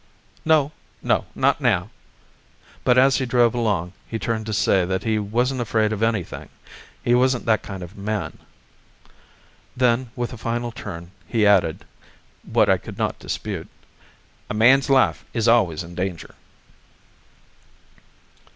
[0.43, 0.71] "No,
[1.03, 1.91] no, not now."
[2.83, 6.23] But as he drove along he turned to say that he wasn't afraid of any
[6.23, 6.49] thing;
[7.03, 8.39] he wasn't that kind of a man.
[9.77, 11.85] Then, with a final turn, he added,
[12.41, 13.67] what I could not dispute,
[14.49, 16.33] "A man's life is always in danger."